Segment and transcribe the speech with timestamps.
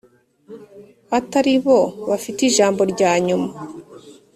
[1.17, 3.49] Atari bo bafite ijambo rya nyuma